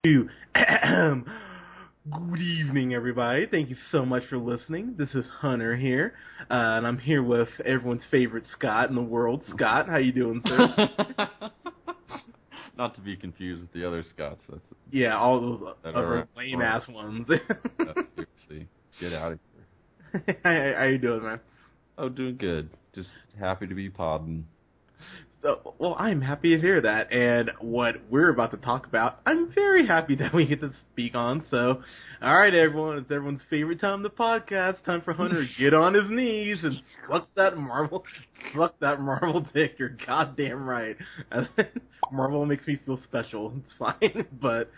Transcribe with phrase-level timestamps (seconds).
[0.02, 0.24] Good
[2.40, 3.44] evening, everybody.
[3.44, 4.94] Thank you so much for listening.
[4.96, 6.14] This is Hunter here,
[6.50, 9.42] uh, and I'm here with everyone's favorite Scott in the world.
[9.50, 10.88] Scott, how you doing, sir?
[12.78, 14.40] Not to be confused with the other Scotts.
[14.48, 17.26] That's yeah, all those other lame ass ones.
[17.76, 20.36] seriously get out of here.
[20.42, 21.40] how, how you doing, man?
[21.98, 22.70] Oh, doing good.
[22.94, 24.46] Just happy to be podding.
[25.42, 29.50] So, well, I'm happy to hear that, and what we're about to talk about, I'm
[29.52, 31.44] very happy that we get to speak on.
[31.50, 31.82] So,
[32.20, 34.84] all right, everyone, it's everyone's favorite time of the podcast.
[34.84, 36.76] Time for Hunter to get on his knees and
[37.08, 38.04] suck that Marvel,
[38.54, 39.76] suck that Marvel dick.
[39.78, 40.96] You're goddamn right.
[42.12, 43.54] Marvel makes me feel special.
[43.64, 44.70] It's fine, but,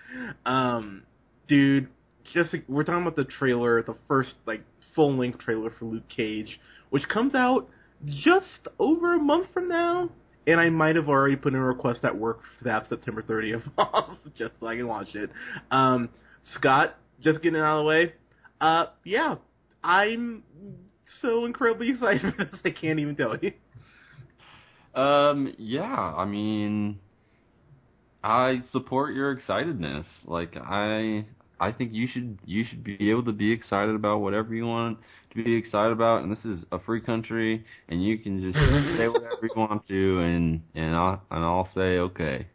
[0.47, 1.03] um,
[1.49, 1.89] dude,
[2.33, 4.63] just we're talking about the trailer, the first like
[4.95, 7.69] full length trailer for Luke Cage, which comes out
[8.07, 10.09] just over a month from now.
[10.47, 13.71] And I might have already put in a request at work to have September 30th
[13.79, 15.31] off, just so I can watch it.
[15.71, 16.09] Um,
[16.55, 18.13] Scott, just getting out of the way.
[18.61, 19.37] Uh, yeah,
[19.85, 20.43] I'm
[21.21, 22.61] so incredibly excited for this.
[22.65, 23.53] I can't even tell you.
[25.01, 26.99] Um, yeah, I mean,
[28.23, 30.05] I support your excitedness.
[30.25, 31.25] Like I,
[31.63, 34.99] I think you should you should be able to be excited about whatever you want
[35.31, 36.25] to be excited about.
[36.25, 38.59] And this is a free country, and you can just
[38.99, 42.49] say whatever you want to, and and I'll and I'll say okay.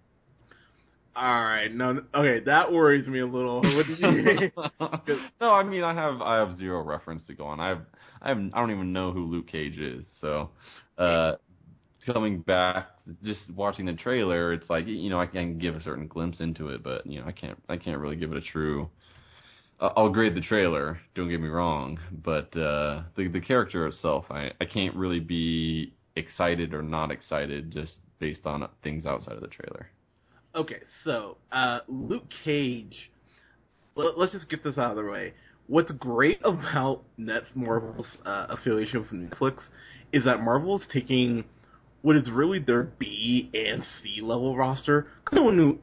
[1.16, 3.62] All right, no, okay, that worries me a little.
[3.62, 4.52] What did you?
[5.42, 7.62] no, I mean I have I have zero reference to go on.
[7.62, 7.82] I have
[8.22, 10.04] I have I don't even know who Luke Cage is.
[10.20, 10.50] So,
[10.98, 11.36] uh,
[12.06, 12.90] coming back,
[13.24, 16.70] just watching the trailer, it's like you know I can give a certain glimpse into
[16.70, 18.90] it, but you know I can't I can't really give it a true.
[19.80, 21.00] I'll grade the trailer.
[21.14, 25.94] Don't get me wrong, but uh, the the character itself, I I can't really be
[26.16, 29.89] excited or not excited just based on things outside of the trailer.
[30.55, 33.11] Okay, so uh, Luke Cage.
[33.95, 35.33] Let, let's just get this out of the way.
[35.67, 39.58] What's great about Net Marvel's uh, affiliation with Netflix
[40.11, 41.43] is that Marvel is taking
[42.02, 45.08] what is really their B and C level roster.
[45.32, 45.80] No one knew.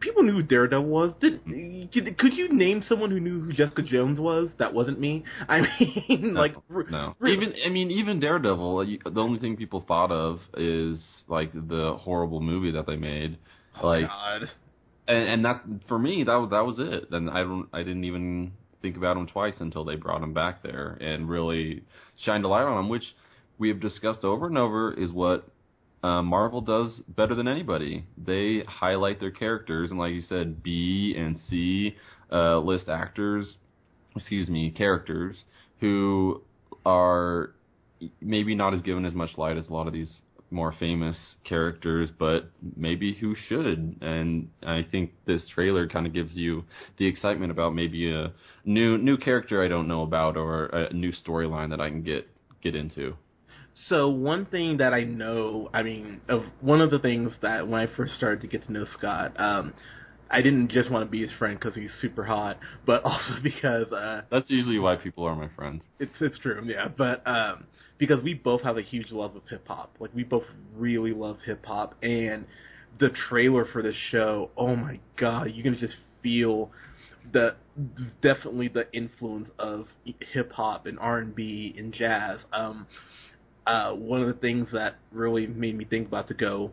[0.00, 1.12] People knew who Daredevil was.
[1.20, 4.50] Did could, you name someone who knew who Jessica Jones was?
[4.58, 5.24] That wasn't me.
[5.48, 6.54] I mean, No, like
[6.90, 7.14] no.
[7.18, 7.36] really.
[7.36, 8.86] Even I mean, even Daredevil.
[9.04, 10.98] The only thing people thought of is
[11.28, 13.38] like the horrible movie that they made.
[13.80, 14.42] oh, like, God.
[15.08, 17.10] and, and that for me, that was that was it.
[17.12, 20.62] And I don't, I didn't even think about him twice until they brought him back
[20.62, 21.82] there and really
[22.24, 23.04] shined a light on him, which
[23.58, 25.48] we have discussed over and over is what
[26.06, 28.04] uh, Marvel does better than anybody.
[28.16, 31.96] They highlight their characters, and like you said, B and C
[32.30, 33.56] uh, list actors,
[34.14, 35.36] excuse me, characters
[35.80, 36.42] who
[36.84, 37.50] are
[38.20, 40.20] maybe not as given as much light as a lot of these
[40.52, 43.96] more famous characters, but maybe who should.
[44.00, 46.62] And I think this trailer kind of gives you
[46.98, 48.32] the excitement about maybe a
[48.64, 52.28] new new character I don't know about or a new storyline that I can get
[52.62, 53.16] get into.
[53.88, 57.80] So one thing that I know, I mean, of one of the things that when
[57.80, 59.74] I first started to get to know Scott, um,
[60.30, 63.92] I didn't just want to be his friend because he's super hot, but also because
[63.92, 65.82] uh, That's usually why people are my friends.
[66.00, 66.88] it's it's true, yeah.
[66.88, 67.64] But um,
[67.98, 70.44] because we both have a huge love of hip hop, like we both
[70.74, 72.46] really love hip hop, and
[72.98, 76.70] the trailer for this show, oh my god, you can just feel
[77.32, 77.54] the
[78.22, 79.86] definitely the influence of
[80.32, 82.40] hip hop and R and B and jazz.
[82.52, 82.86] Um,
[83.66, 86.70] uh, one of the things that really made me think about to go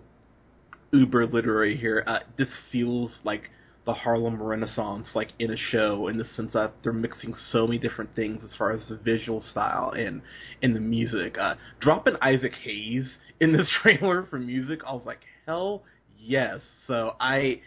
[0.92, 2.04] uber literary here.
[2.06, 3.50] Uh, this feels like
[3.86, 7.80] the Harlem Renaissance, like in a show, in the sense that they're mixing so many
[7.80, 10.22] different things as far as the visual style and
[10.62, 11.38] and the music.
[11.38, 15.84] Uh, dropping Isaac Hayes in this trailer for music, I was like, hell
[16.18, 16.62] yes.
[16.88, 17.62] So I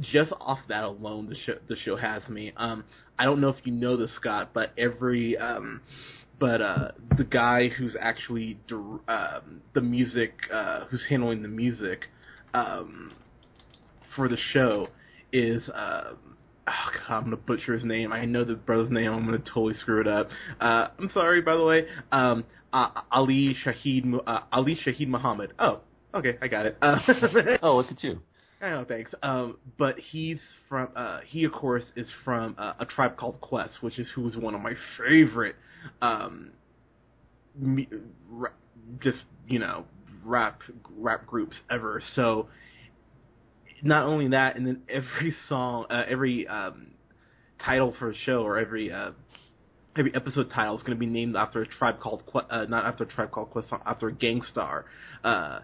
[0.00, 2.52] just off that alone, the show the show has me.
[2.56, 2.84] Um,
[3.18, 5.80] I don't know if you know this, Scott, but every um,
[6.40, 8.58] but uh, the guy who's actually
[9.06, 12.06] um, the music, uh, who's handling the music
[12.54, 13.12] um,
[14.16, 14.88] for the show
[15.32, 15.68] is.
[15.68, 16.14] Uh,
[16.68, 18.12] Oh God, I'm gonna butcher his name.
[18.12, 19.10] I know the brother's name.
[19.10, 20.28] I'm gonna totally screw it up.
[20.60, 21.86] Uh, I'm sorry, by the way.
[22.12, 25.52] Um, uh, Ali Shaheed uh, Ali Shaheed Muhammad.
[25.58, 25.80] Oh,
[26.14, 26.76] okay, I got it.
[26.80, 26.98] Uh,
[27.62, 28.20] Oh, look at you.
[28.62, 29.10] I know, thanks.
[29.22, 30.88] Um, but he's from.
[30.94, 34.36] Uh, he of course is from uh, a tribe called Quest, which is who is
[34.36, 35.56] one of my favorite,
[36.02, 36.50] um,
[37.58, 37.88] me,
[38.28, 38.50] ra-
[39.02, 39.86] just you know,
[40.24, 40.60] rap
[40.98, 42.02] rap groups ever.
[42.14, 42.48] So,
[43.82, 46.88] not only that, and then every song, uh, every um,
[47.64, 49.12] title for a show or every uh,
[49.96, 52.84] every episode title is going to be named after a tribe called Que- uh, not
[52.84, 54.84] after a tribe called Quest, after a Gang Starr
[55.24, 55.60] uh,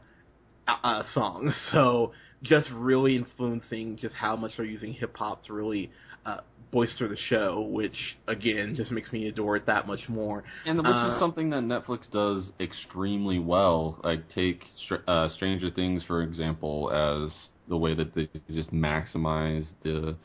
[0.67, 1.53] uh, song.
[1.73, 5.91] So just really influencing just how much they're using hip hop to really
[6.25, 6.39] uh,
[6.73, 7.97] boister the show, which
[8.29, 10.45] again just makes me adore it that much more.
[10.65, 13.99] And which Uh, is something that Netflix does extremely well.
[14.05, 17.33] Like take Str- uh, Stranger Things for example, as
[17.69, 20.17] the way that they just maximize the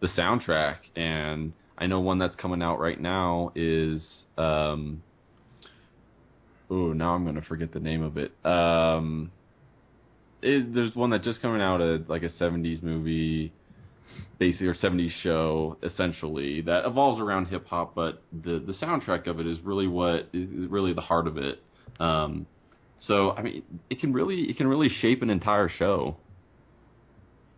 [0.00, 0.78] the soundtrack.
[0.96, 4.02] And I know one that's coming out right now is
[4.36, 5.02] um,
[6.70, 8.32] oh now I'm gonna forget the name of it.
[8.44, 9.30] Um,
[10.44, 13.52] it, there's one that just coming out of like a 70s movie
[14.38, 19.40] basically or 70s show essentially that evolves around hip hop but the the soundtrack of
[19.40, 21.60] it is really what is, really the heart of it
[21.98, 22.46] um
[23.00, 26.16] so i mean it can really it can really shape an entire show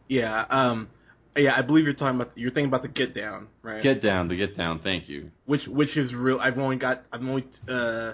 [0.09, 0.89] yeah, um,
[1.37, 3.83] yeah, I believe you're talking about you're thinking about the Get Down, right?
[3.83, 6.39] get down the get down thank you which which is real.
[6.41, 8.13] I've only got I've only uh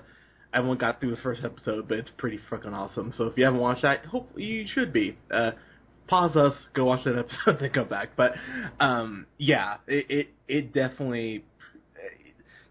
[0.52, 3.12] I've only got through the first episode, but it's pretty fucking awesome.
[3.16, 5.16] So if you haven't watched that, hopefully you should be.
[5.30, 5.52] Uh,
[6.08, 8.10] pause us, go watch that episode, then come back.
[8.16, 8.32] But
[8.80, 11.44] um, yeah, it it, it definitely.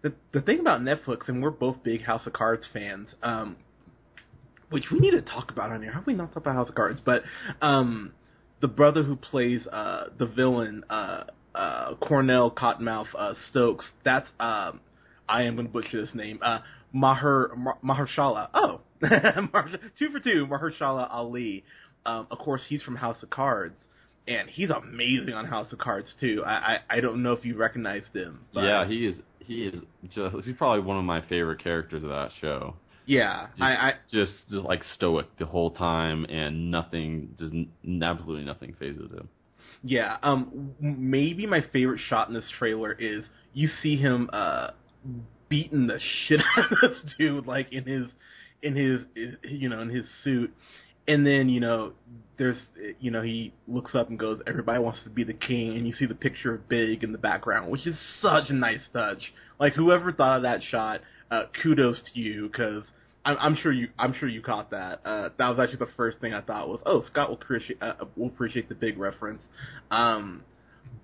[0.02, 3.56] The the thing about Netflix, and we're both big House of Cards fans, um,
[4.70, 5.92] which we need to talk about on here.
[5.92, 7.00] How have we not talked about House of Cards?
[7.04, 7.22] But
[7.60, 8.12] um,
[8.60, 11.24] the brother who plays uh, the villain, uh,
[11.54, 14.80] uh, Cornell Cottonmouth uh, Stokes, that's um,
[15.28, 16.60] I am going to butcher this name, uh,
[16.92, 17.52] Maher
[17.84, 18.48] Mahershala.
[18.54, 18.80] Oh,
[19.98, 21.64] two for two, Mahershala Ali.
[22.04, 23.80] Um, of course, he's from House of Cards,
[24.26, 26.42] and he's amazing on House of Cards too.
[26.44, 28.40] I I, I don't know if you recognized him.
[28.52, 29.82] But yeah he is he is
[30.14, 33.48] just he's probably one of my favorite characters of that show yeah.
[33.50, 37.52] just, I, I just just like stoic the whole time and nothing just
[38.02, 39.28] absolutely nothing phases him
[39.82, 44.70] Yeah, um, maybe my favorite shot in this trailer is you see him uh
[45.52, 48.06] beating the shit out of this dude, like in his,
[48.62, 49.00] in his,
[49.42, 50.50] you know, in his suit,
[51.06, 51.92] and then you know,
[52.38, 52.56] there's,
[53.00, 55.92] you know, he looks up and goes, "Everybody wants to be the king," and you
[55.92, 59.30] see the picture of Big in the background, which is such a nice touch.
[59.60, 62.84] Like whoever thought of that shot, uh, kudos to you, because.
[63.24, 63.86] I'm, I'm sure you.
[64.00, 65.00] I'm sure you caught that.
[65.04, 67.92] Uh, that was actually the first thing I thought was, "Oh, Scott will appreciate uh,
[68.16, 69.40] will appreciate the big reference."
[69.92, 70.42] Um,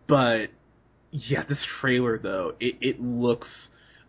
[0.09, 0.49] but
[1.11, 3.49] yeah, this trailer though, it, it looks,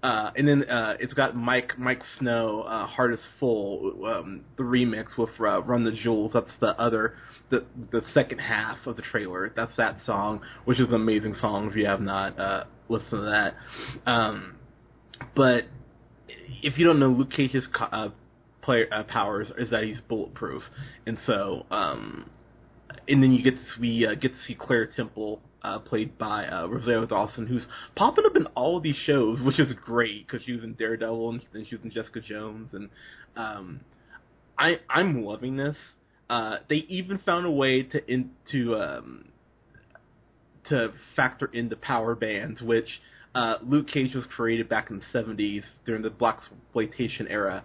[0.01, 4.63] uh, and then uh, it's got Mike Miike Snow, uh, Heart is Full, um, the
[4.63, 6.31] remix with uh, Run the Jewels.
[6.33, 7.15] That's the other,
[7.49, 9.51] the the second half of the trailer.
[9.53, 11.69] That's that song, which is an amazing song.
[11.69, 13.55] If you have not uh, listened to that,
[14.09, 14.55] um,
[15.35, 15.65] but
[16.63, 18.09] if you don't know, Luke Cage's uh,
[18.61, 20.63] player uh, powers is that he's bulletproof,
[21.05, 22.29] and so um,
[23.09, 26.45] and then you get to we uh, get to see Claire Temple, uh, played by
[26.45, 27.65] uh, Rosario Dawson, who's
[27.95, 31.29] popping up in all of these shows, which is great because she was in Daredevil
[31.29, 32.89] and she was in Jessica Jones, and
[33.35, 33.81] um,
[34.57, 35.75] I I'm loving this.
[36.29, 39.25] Uh, they even found a way to into um,
[40.69, 42.87] to factor in the power bands, which
[43.35, 47.63] uh, Luke Cage was created back in the '70s during the blaxploitation era.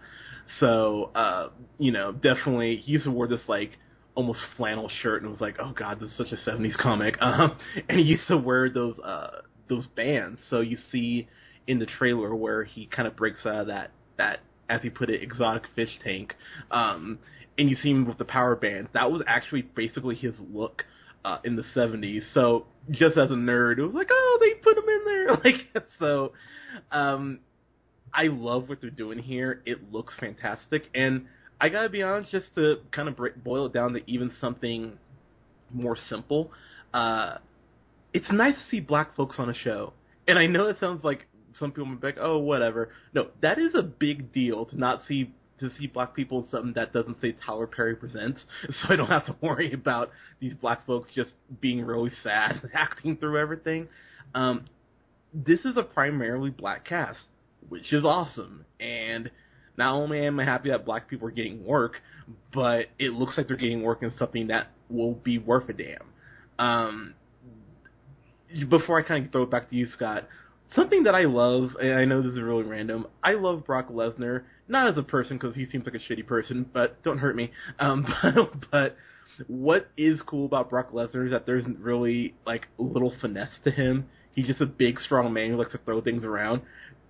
[0.61, 3.73] So uh, you know, definitely he's to this like
[4.15, 7.17] almost flannel shirt and was like, oh god, this is such a '70s comic.
[7.21, 7.57] Um,
[7.89, 10.41] and he used to wear those uh, those bands.
[10.51, 11.29] So you see
[11.67, 15.11] in the trailer where he kind of breaks out of that that as he put
[15.11, 16.35] it exotic fish tank.
[16.71, 17.19] Um,
[17.59, 18.91] and you see him with the power bands.
[18.95, 20.85] That was actually basically his look
[21.25, 22.23] uh, in the '70s.
[22.33, 25.25] So just as a nerd, it was like, oh, they put him in there.
[25.45, 26.33] Like so,
[26.93, 27.41] um,
[28.13, 29.63] I love what they're doing here.
[29.67, 31.27] It looks fantastic, and
[31.65, 34.99] I gotta be honest, just to kind of break, boil it down to even something
[35.73, 36.51] more simple.
[36.93, 37.39] Uh,
[38.13, 39.95] it's nice to see black folks on a show,
[40.29, 41.27] and I know it sounds like
[41.59, 42.91] some people might be like, oh, whatever.
[43.15, 46.75] No, that is a big deal to not see to see black people in something
[46.75, 50.85] that doesn't say Tyler Perry presents, so I don't have to worry about these black
[50.85, 51.31] folks just
[51.63, 53.89] being really sad and acting through everything.
[54.35, 54.67] Um,
[55.33, 57.21] this is a primarily black cast,
[57.71, 59.31] which is awesome, and
[59.77, 62.01] not only am I happy that black people are getting work,
[62.53, 65.99] but it looks like they're getting work in something that will be worth a damn.
[66.59, 67.15] Um,
[68.69, 70.29] before I kind of throw it back to you, Scott,
[70.75, 74.45] something that I love, and I know this is really random, I love Brock Lesnar,
[74.69, 77.51] not as a person because he seems like a shitty person, but don't hurt me.
[77.79, 78.97] Um, but, but
[79.49, 84.07] what is cool about Brock Lesnar is that there's really like little finesse to him.
[84.35, 86.63] He's just a big, strong man who likes to throw things around.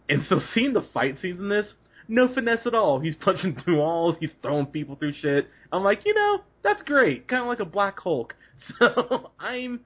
[0.09, 1.67] And so seeing the fight scenes in this,
[2.09, 3.01] no finesse at all.
[3.01, 5.49] He's punching through walls, he's throwing people through shit.
[5.73, 7.29] I'm like, you know, that's great.
[7.29, 8.35] Kind of like a Black Hulk.
[8.79, 9.81] So I'm,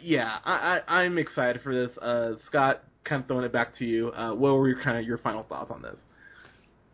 [0.00, 1.96] yeah, I, I I'm excited for this.
[1.98, 4.10] Uh, Scott, kind of throwing it back to you.
[4.12, 5.96] Uh, what were your kind of your final thoughts on this?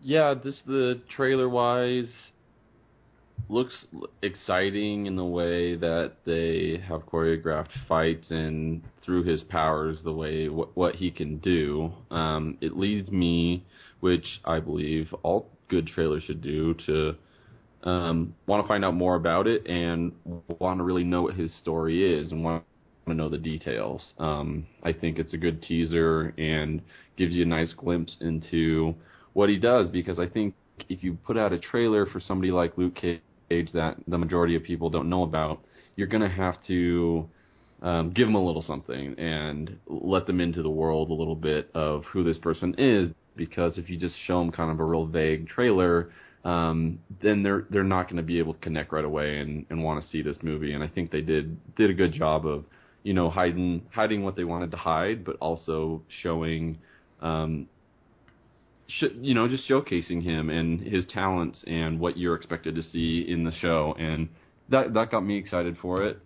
[0.03, 2.09] yeah, this the trailer wise.
[3.49, 3.87] looks
[4.23, 10.49] exciting in the way that they have choreographed fights and through his powers the way
[10.49, 11.93] what, what he can do.
[12.11, 13.65] Um, it leads me,
[14.01, 17.15] which I believe all good trailers should do, to
[17.89, 20.13] um, want to find out more about it and
[20.59, 22.65] want to really know what his story is and want
[23.07, 24.03] to know the details.
[24.19, 26.83] Um, I think it's a good teaser and
[27.17, 28.95] gives you a nice glimpse into
[29.33, 30.55] what he does because I think
[30.89, 34.63] if you put out a trailer for somebody like Luke Cage that the majority of
[34.63, 35.61] people don't know about,
[35.97, 37.29] you're going to have to
[37.83, 41.71] um, give them a little something and let them into the world a little bit
[41.75, 43.09] of who this person is.
[43.41, 46.13] Because if you just show them kind of a real vague trailer,
[46.45, 49.83] um, then they're they're not going to be able to connect right away and, and
[49.83, 50.75] want to see this movie.
[50.75, 52.65] And I think they did did a good job of
[53.03, 56.79] you know hiding hiding what they wanted to hide, but also showing
[57.21, 57.67] um,
[58.91, 63.25] sh- you know, just showcasing him and his talents and what you're expected to see
[63.27, 64.29] in the show, and
[64.69, 66.19] that that got me excited for it.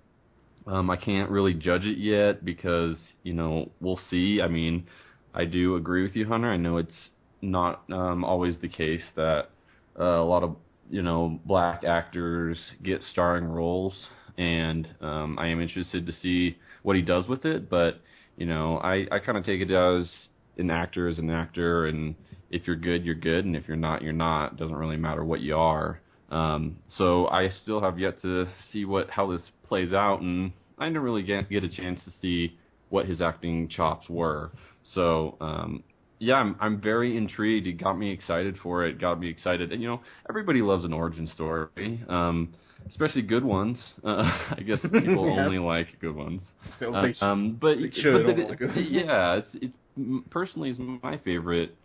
[0.67, 4.41] Um, I can't really judge it yet because you know we'll see.
[4.43, 4.87] I mean,
[5.35, 6.51] I do agree with you, Hunter.
[6.51, 7.11] I know it's
[7.43, 9.51] not um, always the case that
[9.99, 10.57] uh, a lot of
[10.91, 13.95] you know black actors get starring roles,
[14.39, 17.69] and um, I am interested to see what he does with it.
[17.69, 18.01] But
[18.37, 20.09] you know, I I kind of take it as
[20.57, 22.15] an actor is an actor, and
[22.51, 24.53] if you're good, you're good, and if you're not, you're not.
[24.53, 26.01] It doesn't really matter what you are.
[26.31, 30.87] Um, so I still have yet to see what how this plays out, and I
[30.87, 32.57] didn't really get get a chance to see
[32.95, 34.53] what his acting chops were.
[34.95, 35.83] So um,
[36.21, 37.67] yeah, I'm I'm very intrigued.
[37.67, 39.01] It got me excited for it.
[39.01, 42.05] Got me excited, and you know everybody loves an origin story.
[42.09, 42.55] Um,
[42.89, 43.79] especially good ones.
[44.05, 44.23] Uh,
[44.57, 45.45] I guess people yeah.
[45.45, 46.43] only like good ones.
[46.81, 49.77] Uh, um, but, but it, yeah, it's, it's
[50.31, 51.77] personally is my favorite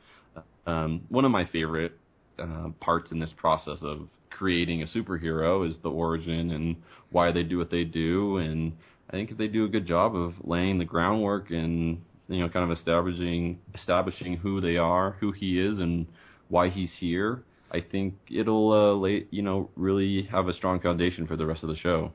[0.67, 1.93] um, one of my favorite
[2.37, 6.75] uh, parts in this process of creating a superhero is the origin and
[7.11, 8.73] why they do what they do, and
[9.09, 12.69] I think they do a good job of laying the groundwork and you know kind
[12.69, 16.05] of establishing establishing who they are, who he is, and
[16.47, 17.43] why he's here.
[17.71, 21.63] I think it'll uh, lay, you know really have a strong foundation for the rest
[21.63, 22.11] of the show.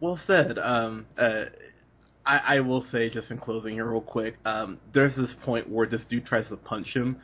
[0.00, 0.58] Well said.
[0.58, 1.44] Um, uh,
[2.26, 4.36] I, I will say just in closing here, real quick.
[4.44, 7.16] Um, there's this point where this dude tries to punch him,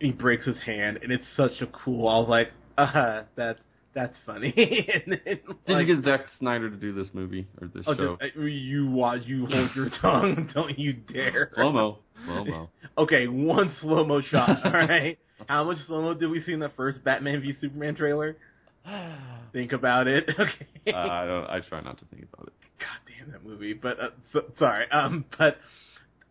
[0.00, 2.08] and he breaks his hand, and it's such a cool.
[2.08, 3.58] I was like, uh-huh, that's
[3.94, 4.54] that's funny.
[5.06, 7.94] and then, Did like, you get Zack Snyder to do this movie or this oh,
[7.94, 8.16] show?
[8.20, 11.50] Just, you watch, you hold your tongue, don't you dare.
[11.54, 12.70] Slow mo, slow mo.
[12.98, 14.64] okay, one slow mo shot.
[14.64, 15.18] All right.
[15.46, 18.36] How much slow mo did we see in the first Batman v Superman trailer?
[19.52, 20.28] think about it.
[20.28, 20.92] Okay.
[20.92, 21.44] Uh, I don't.
[21.44, 22.52] I try not to think about it.
[22.78, 23.72] God damn that movie.
[23.72, 24.90] But uh, so, sorry.
[24.90, 25.58] Um, but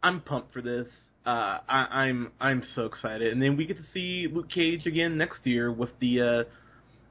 [0.03, 0.87] I'm pumped for this.
[1.25, 5.17] Uh, I, I'm I'm so excited, and then we get to see Luke Cage again
[5.17, 6.43] next year with the uh,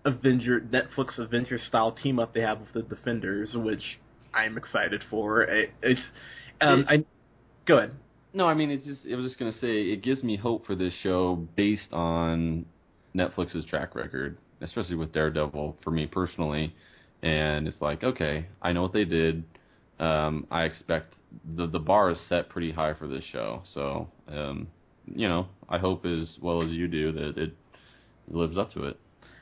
[0.05, 3.99] Avenger Netflix Avenger style team up they have with the Defenders, which
[4.33, 5.43] I'm excited for.
[5.43, 6.01] It, it's
[6.61, 7.05] um, it, I
[7.67, 7.95] go ahead.
[8.33, 10.75] No, I mean it's just I was just gonna say it gives me hope for
[10.75, 12.67] this show based on
[13.15, 16.75] Netflix's track record especially with Daredevil for me personally.
[17.23, 19.45] And it's like, okay, I know what they did.
[19.99, 21.15] Um, I expect
[21.57, 23.63] the the bar is set pretty high for this show.
[23.75, 24.69] So, um,
[25.07, 27.53] you know, I hope as well as you do that it
[28.29, 28.99] lives up to it.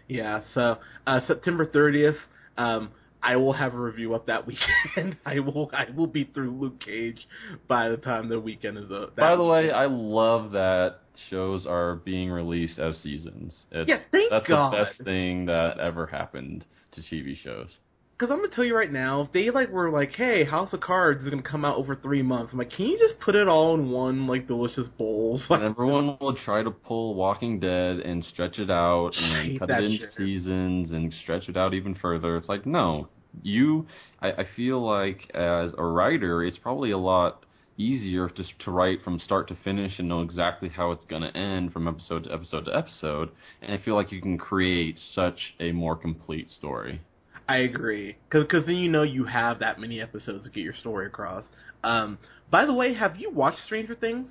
[0.08, 0.42] Yeah.
[0.54, 2.16] So uh, September 30th.
[2.56, 2.90] Um,
[3.22, 4.46] I will have a review up that
[4.96, 5.16] weekend.
[5.24, 7.26] I will I will be through Luke Cage
[7.66, 9.16] by the time the weekend is up.
[9.16, 11.00] By the way, I love that
[11.30, 13.52] shows are being released as seasons.
[13.70, 14.72] It's, yeah, thank that's God.
[14.72, 17.70] the best thing that ever happened to TV shows.
[18.18, 20.80] Because I'm gonna tell you right now, if they like were like, "Hey, House of
[20.80, 23.46] Cards is gonna come out over three months," I'm like, "Can you just put it
[23.46, 28.24] all in one like delicious bowl?" and everyone will try to pull Walking Dead and
[28.24, 30.14] stretch it out and cut it into shit.
[30.16, 32.36] seasons and stretch it out even further.
[32.36, 33.08] It's like, no,
[33.42, 33.86] you.
[34.20, 37.44] I, I feel like as a writer, it's probably a lot
[37.76, 41.36] easier just to write from start to finish and know exactly how it's going to
[41.36, 43.30] end from episode to episode to episode.
[43.62, 47.00] And I feel like you can create such a more complete story.
[47.48, 51.06] I agree, because then you know you have that many episodes to get your story
[51.06, 51.44] across.
[51.82, 52.18] Um,
[52.50, 54.28] by the way, have you watched Stranger Things?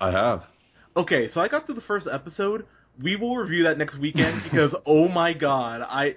[0.00, 0.44] I have.
[0.94, 2.66] Okay, so I got through the first episode.
[3.02, 6.16] We will review that next weekend because oh my god, I,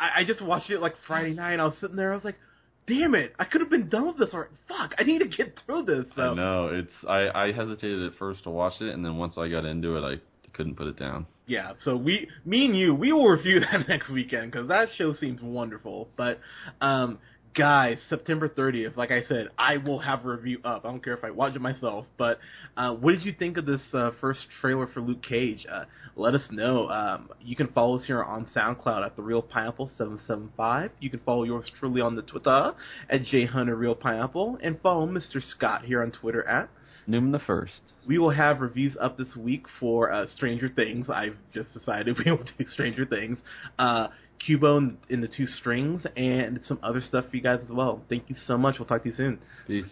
[0.00, 1.60] I I just watched it like Friday night.
[1.60, 2.38] I was sitting there, I was like,
[2.86, 5.58] damn it, I could have been done with this or Fuck, I need to get
[5.66, 6.06] through this.
[6.16, 6.22] So.
[6.22, 7.06] I know it's.
[7.06, 10.00] I I hesitated at first to watch it, and then once I got into it,
[10.00, 10.20] I
[10.54, 11.26] couldn't put it down.
[11.46, 15.14] Yeah, so we, me and you, we will review that next weekend because that show
[15.14, 16.08] seems wonderful.
[16.16, 16.40] But
[16.80, 17.18] um,
[17.54, 20.84] guys, September 30th, like I said, I will have a review up.
[20.84, 22.06] I don't care if I watch it myself.
[22.16, 22.38] But
[22.76, 25.66] uh, what did you think of this uh, first trailer for Luke Cage?
[25.70, 25.84] Uh,
[26.16, 26.88] let us know.
[26.88, 30.90] Um, you can follow us here on SoundCloud at the Real Pineapple 775.
[31.00, 32.74] You can follow yours truly on the Twitter
[33.10, 35.42] at Hunter Real Pineapple, and follow Mr.
[35.42, 36.68] Scott here on Twitter at
[37.06, 37.80] Newman the First.
[38.06, 41.06] We will have reviews up this week for uh, Stranger Things.
[41.08, 43.38] I've just decided we will do Stranger Things.
[43.78, 44.08] Uh,
[44.44, 48.02] Kubo in, in the two strings and some other stuff for you guys as well.
[48.08, 48.78] Thank you so much.
[48.78, 49.38] We'll talk to you soon.
[49.66, 49.86] Peace.